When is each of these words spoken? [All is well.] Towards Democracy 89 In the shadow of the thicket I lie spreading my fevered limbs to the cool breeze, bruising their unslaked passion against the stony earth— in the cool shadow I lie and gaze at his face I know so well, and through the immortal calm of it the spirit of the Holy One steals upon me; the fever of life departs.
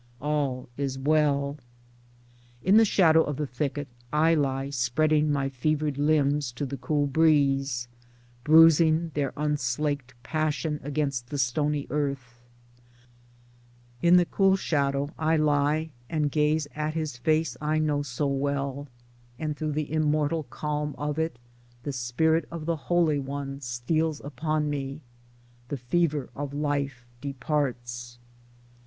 [All 0.19 0.67
is 0.77 0.97
well.] 0.97 1.57
Towards 1.59 1.59
Democracy 1.59 2.63
89 2.63 2.73
In 2.73 2.77
the 2.79 2.85
shadow 2.85 3.23
of 3.23 3.35
the 3.37 3.45
thicket 3.45 3.87
I 4.11 4.33
lie 4.33 4.71
spreading 4.71 5.31
my 5.31 5.47
fevered 5.47 5.99
limbs 5.99 6.51
to 6.53 6.65
the 6.65 6.77
cool 6.77 7.05
breeze, 7.05 7.87
bruising 8.43 9.11
their 9.13 9.31
unslaked 9.37 10.15
passion 10.23 10.79
against 10.81 11.29
the 11.29 11.37
stony 11.37 11.85
earth— 11.91 12.41
in 14.01 14.17
the 14.17 14.25
cool 14.25 14.55
shadow 14.55 15.11
I 15.19 15.37
lie 15.37 15.91
and 16.09 16.31
gaze 16.31 16.67
at 16.75 16.95
his 16.95 17.17
face 17.17 17.55
I 17.61 17.77
know 17.77 18.01
so 18.01 18.25
well, 18.25 18.87
and 19.37 19.55
through 19.55 19.73
the 19.73 19.93
immortal 19.93 20.47
calm 20.49 20.95
of 20.97 21.19
it 21.19 21.37
the 21.83 21.93
spirit 21.93 22.47
of 22.49 22.65
the 22.65 22.75
Holy 22.89 23.19
One 23.19 23.59
steals 23.61 24.19
upon 24.21 24.67
me; 24.67 25.01
the 25.67 25.77
fever 25.77 26.31
of 26.35 26.55
life 26.55 27.05
departs. 27.21 28.17